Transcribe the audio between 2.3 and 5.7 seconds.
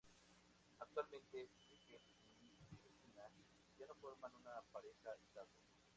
y Medina ya no forman una pareja estable.